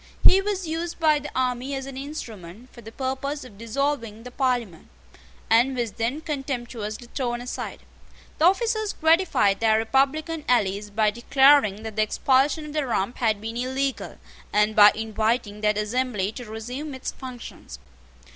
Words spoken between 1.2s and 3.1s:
army as an instrument for the